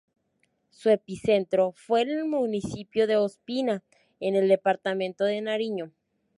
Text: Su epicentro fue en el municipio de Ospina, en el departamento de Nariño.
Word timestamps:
Su 0.71 0.89
epicentro 0.89 1.73
fue 1.73 2.01
en 2.01 2.09
el 2.09 2.25
municipio 2.25 3.05
de 3.05 3.17
Ospina, 3.17 3.83
en 4.19 4.35
el 4.35 4.47
departamento 4.47 5.25
de 5.25 5.39
Nariño. 5.41 5.91